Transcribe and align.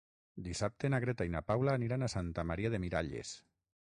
Dissabte 0.45 0.89
na 0.93 0.99
Greta 1.03 1.27
i 1.29 1.33
na 1.35 1.41
Paula 1.49 1.75
aniran 1.79 2.05
a 2.05 2.09
Santa 2.13 2.47
Maria 2.53 2.73
de 2.77 2.81
Miralles. 2.87 3.35